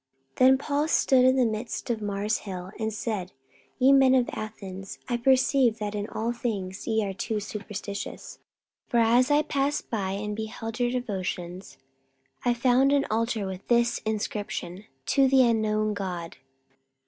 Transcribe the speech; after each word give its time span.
44:017:022 0.37 0.37
Then 0.39 0.57
Paul 0.57 0.87
stood 0.87 1.25
in 1.25 1.35
the 1.35 1.45
midst 1.45 1.89
of 1.91 2.01
Mars' 2.01 2.37
hill, 2.39 2.71
and 2.79 2.91
said, 2.91 3.33
Ye 3.77 3.93
men 3.93 4.15
of 4.15 4.31
Athens, 4.33 4.97
I 5.07 5.15
perceive 5.17 5.77
that 5.77 5.93
in 5.93 6.09
all 6.09 6.31
things 6.33 6.87
ye 6.87 7.05
are 7.05 7.13
too 7.13 7.39
superstitious. 7.39 8.39
44:017:023 8.89 8.89
For 8.89 8.97
as 8.97 9.29
I 9.29 9.41
passed 9.43 9.89
by, 9.91 10.11
and 10.13 10.35
beheld 10.35 10.79
your 10.79 10.89
devotions, 10.89 11.77
I 12.43 12.55
found 12.55 12.91
an 12.91 13.05
altar 13.11 13.45
with 13.45 13.67
this 13.67 13.99
inscription, 13.99 14.85
TO 15.05 15.27
THE 15.27 15.43
UNKNOWN 15.47 15.93
GOD. 15.93 16.37